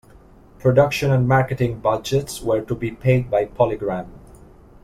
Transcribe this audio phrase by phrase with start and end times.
[0.57, 4.07] Production and marketing budgets were to be paid by Polygram.